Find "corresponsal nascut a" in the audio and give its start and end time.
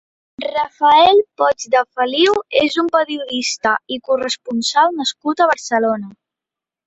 4.09-5.51